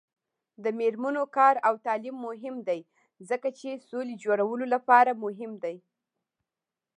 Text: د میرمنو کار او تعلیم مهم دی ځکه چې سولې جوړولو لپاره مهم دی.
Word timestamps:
د 0.63 0.65
میرمنو 0.79 1.23
کار 1.37 1.55
او 1.67 1.73
تعلیم 1.85 2.17
مهم 2.27 2.55
دی 2.67 2.81
ځکه 3.29 3.47
چې 3.59 3.69
سولې 3.89 4.15
جوړولو 4.23 4.65
لپاره 4.75 5.11
مهم 5.23 5.51
دی. 5.63 5.75